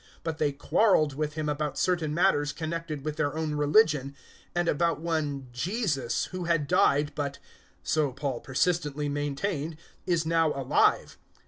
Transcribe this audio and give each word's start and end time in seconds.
025:019 0.01 0.07
But 0.23 0.37
they 0.39 0.51
quarrelled 0.51 1.13
with 1.13 1.33
him 1.35 1.47
about 1.47 1.77
certain 1.77 2.11
matters 2.11 2.51
connected 2.53 3.05
with 3.05 3.17
their 3.17 3.37
own 3.37 3.53
religion, 3.53 4.15
and 4.55 4.67
about 4.67 4.99
one 4.99 5.45
Jesus 5.53 6.25
who 6.31 6.45
had 6.45 6.65
died, 6.67 7.11
but 7.13 7.37
so 7.83 8.11
Paul 8.11 8.39
persistently 8.39 9.07
maintained 9.09 9.77
is 10.07 10.25
now 10.25 10.53
alive. 10.53 11.17